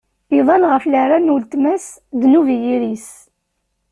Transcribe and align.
Iḍall 0.37 0.63
ɣef 0.71 0.83
leɛra 0.91 1.17
n 1.19 1.31
weltma-s: 1.33 1.85
ddnub 2.19 2.47
i 2.55 2.57
yiri-s. 2.63 3.09